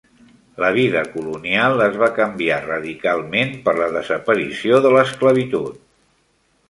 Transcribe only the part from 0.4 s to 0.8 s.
La